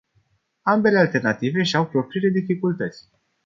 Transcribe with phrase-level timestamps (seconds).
[0.61, 3.07] Ambele alternative își au propriile dificultăți.